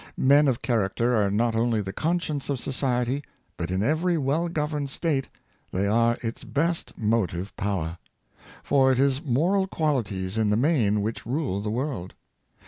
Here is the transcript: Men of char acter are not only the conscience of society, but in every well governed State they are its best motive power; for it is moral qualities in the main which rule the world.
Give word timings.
Men 0.17 0.47
of 0.47 0.63
char 0.63 0.79
acter 0.89 1.13
are 1.13 1.29
not 1.29 1.55
only 1.55 1.79
the 1.79 1.93
conscience 1.93 2.49
of 2.49 2.59
society, 2.59 3.23
but 3.55 3.69
in 3.69 3.83
every 3.83 4.17
well 4.17 4.47
governed 4.49 4.89
State 4.89 5.29
they 5.71 5.85
are 5.85 6.17
its 6.23 6.43
best 6.43 6.97
motive 6.97 7.55
power; 7.55 7.99
for 8.63 8.91
it 8.91 8.97
is 8.97 9.23
moral 9.23 9.67
qualities 9.67 10.39
in 10.39 10.49
the 10.49 10.57
main 10.57 11.03
which 11.03 11.27
rule 11.27 11.61
the 11.61 11.69
world. 11.69 12.15